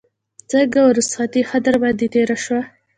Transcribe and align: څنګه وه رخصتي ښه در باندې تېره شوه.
څنګه 0.51 0.77
وه 0.83 0.91
رخصتي 0.97 1.41
ښه 1.49 1.57
در 1.65 1.75
باندې 1.81 2.05
تېره 2.13 2.37
شوه. 2.43 2.61